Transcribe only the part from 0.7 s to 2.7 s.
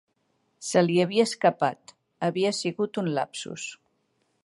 li havia escapat. Havia